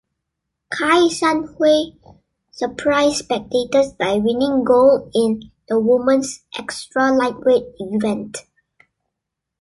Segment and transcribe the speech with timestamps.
[0.75, 1.95] Kye Sun-hui
[2.49, 8.39] surprised spectators by winning gold in the women's extra-lightweight event.